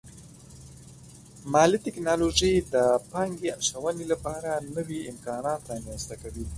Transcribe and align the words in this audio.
مالي 1.51 1.77
ټکنالوژي 1.85 2.53
د 2.73 2.75
پانګې 3.11 3.49
اچونې 3.57 4.05
لپاره 4.13 4.51
نوي 4.75 4.99
امکانات 5.11 5.61
رامنځته 5.71 6.15
کوي. 6.21 6.45